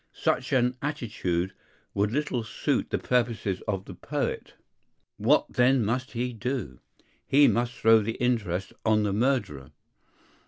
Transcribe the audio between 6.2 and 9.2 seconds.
do? He must throw the interest on the